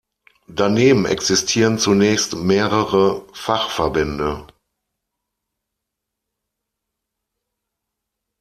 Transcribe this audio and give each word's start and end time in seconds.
Daneben 0.47 1.05
existierten 1.05 1.77
zunächst 1.77 2.33
mehrere 2.35 3.23
Fachverbände. 3.35 4.47